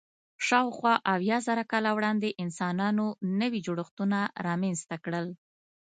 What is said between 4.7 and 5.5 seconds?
ته کړل.